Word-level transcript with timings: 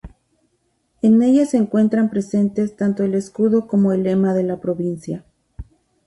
En 1.03 1.21
ella 1.21 1.45
se 1.45 1.57
encuentran 1.57 2.09
presentes 2.09 2.75
tanto 2.75 3.03
el 3.03 3.13
escudo 3.13 3.67
como 3.67 3.93
el 3.93 4.01
lema 4.01 4.33
de 4.33 4.41
la 4.41 4.59
provincia. 4.59 5.23